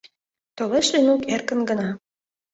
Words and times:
Толеш 0.57 0.87
Ленук 0.93 1.21
эркын 1.33 1.59
гына. 1.69 1.89